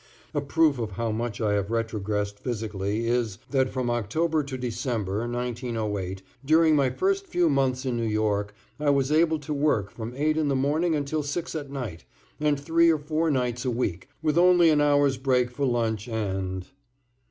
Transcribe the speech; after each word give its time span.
A 0.33 0.41
proof 0.41 0.79
of 0.79 0.93
how 0.93 1.11
much 1.11 1.39
I 1.39 1.53
have 1.53 1.69
retrogressed 1.69 2.39
physically 2.39 3.05
is, 3.07 3.37
that 3.51 3.69
from 3.69 3.91
October 3.91 4.41
to 4.43 4.57
December, 4.57 5.27
1908, 5.29 6.23
during 6.43 6.75
my 6.75 6.89
first 6.89 7.27
few 7.27 7.47
months 7.51 7.85
in 7.85 7.97
New 7.97 8.07
York, 8.07 8.55
I 8.79 8.89
was 8.89 9.11
able 9.11 9.37
to 9.37 9.53
work 9.53 9.91
from 9.91 10.15
eight 10.15 10.37
in 10.37 10.47
the 10.47 10.55
morning 10.55 10.95
until 10.95 11.21
six 11.21 11.53
at 11.53 11.69
night, 11.69 12.05
and 12.39 12.59
three 12.59 12.89
or 12.89 12.97
four 12.97 13.29
nights 13.29 13.63
a 13.63 13.69
week, 13.69 14.09
with 14.23 14.39
only 14.39 14.71
an 14.71 14.81
hour's 14.81 15.17
break 15.19 15.51
for 15.51 15.67
lunch 15.67 16.07
and 16.07 16.65